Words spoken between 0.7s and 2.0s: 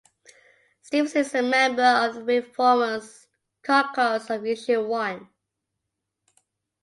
Stevenson is a member